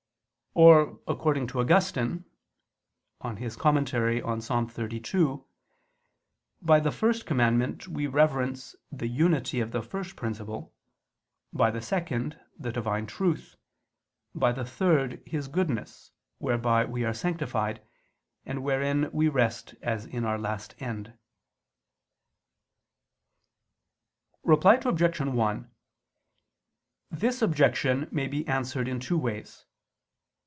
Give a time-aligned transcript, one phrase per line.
[0.53, 2.25] Or, according to Augustine
[3.23, 3.55] (In Ps.
[3.55, 5.29] 32: Conc.
[5.29, 5.45] 1),
[6.61, 10.73] by the first commandment we reverence the unity of the First Principle;
[11.53, 13.55] by the second, the Divine truth;
[14.35, 17.81] by the third, His goodness whereby we are sanctified,
[18.45, 21.13] and wherein we rest as in our last end.
[24.43, 25.19] Reply Obj.
[25.21, 25.71] 1:
[27.09, 29.63] This objection may be answered in two ways.